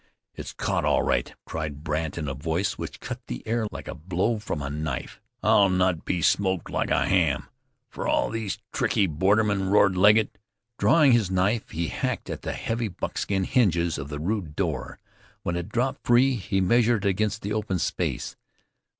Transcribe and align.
"It's 0.33 0.51
caught 0.51 0.83
all 0.83 1.03
right," 1.03 1.31
cried 1.45 1.83
Brandt 1.83 2.17
in 2.17 2.27
a 2.27 2.33
voice 2.33 2.75
which 2.75 2.99
cut 2.99 3.21
the 3.27 3.45
air 3.45 3.67
like 3.71 3.87
a 3.87 3.93
blow 3.93 4.39
from 4.39 4.59
a 4.59 4.67
knife. 4.67 5.21
"I'll 5.43 5.69
not 5.69 6.05
be 6.05 6.23
smoked 6.23 6.71
like 6.71 6.89
a 6.89 7.05
ham, 7.07 7.49
fer 7.87 8.07
all 8.07 8.31
these 8.31 8.57
tricky 8.73 9.05
bordermen," 9.05 9.69
roared 9.69 9.95
Legget. 9.95 10.39
Drawing 10.79 11.11
his 11.11 11.29
knife 11.29 11.69
he 11.69 11.89
hacked 11.89 12.31
at 12.31 12.41
the 12.41 12.53
heavy 12.53 12.87
buckskin 12.87 13.43
hinges 13.43 13.99
of 13.99 14.09
the 14.09 14.17
rude 14.17 14.55
door. 14.55 14.97
When 15.43 15.55
it 15.55 15.69
dropped 15.69 16.03
free 16.07 16.33
he 16.35 16.61
measured 16.61 17.05
it 17.05 17.09
against 17.09 17.43
the 17.43 17.53
open 17.53 17.77
space. 17.77 18.35